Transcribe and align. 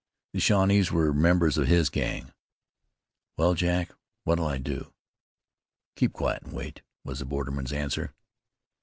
The 0.33 0.39
Shawnees 0.39 0.91
were 0.91 1.13
members 1.13 1.59
of 1.59 1.67
his 1.67 1.89
gang." 1.91 2.31
"Well, 3.37 3.53
Jack, 3.53 3.91
what'll 4.23 4.47
I 4.47 4.57
do?" 4.57 4.91
"Keep 5.95 6.13
quiet 6.13 6.41
an' 6.43 6.53
wait," 6.53 6.81
was 7.03 7.19
the 7.19 7.25
borderman's 7.25 7.71
answer. 7.71 8.11